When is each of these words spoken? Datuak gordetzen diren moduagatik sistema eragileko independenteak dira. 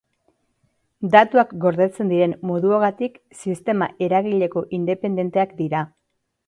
Datuak 1.15 1.53
gordetzen 1.65 2.09
diren 2.13 2.35
moduagatik 2.53 3.23
sistema 3.43 3.93
eragileko 4.09 4.69
independenteak 4.81 5.57
dira. 5.63 5.89